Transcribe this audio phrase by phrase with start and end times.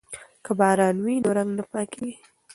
[0.43, 2.13] که باران وي نو رنګ نه پاکیږي.